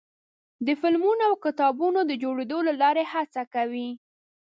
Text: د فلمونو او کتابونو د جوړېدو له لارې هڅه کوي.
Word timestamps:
د 0.65 0.67
فلمونو 0.81 1.21
او 1.29 1.33
کتابونو 1.45 1.99
د 2.05 2.11
جوړېدو 2.23 2.57
له 2.67 2.73
لارې 2.81 3.03
هڅه 3.13 3.41
کوي. 3.53 3.89